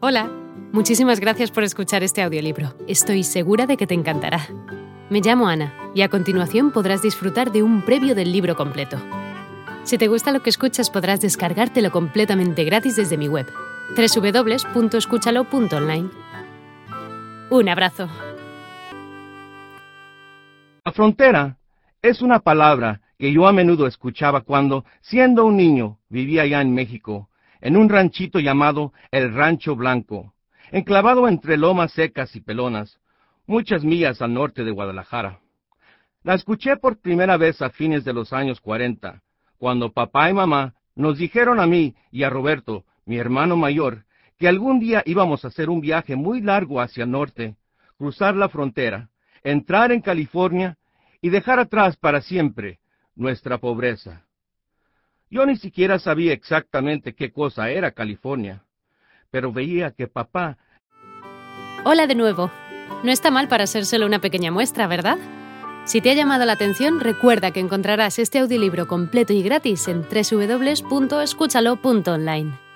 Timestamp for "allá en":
26.42-26.72